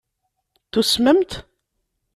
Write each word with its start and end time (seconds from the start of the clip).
Tusmemt? 0.71 1.31